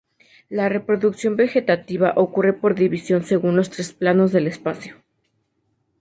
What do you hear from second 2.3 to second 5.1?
por división según los tres planos del espacio.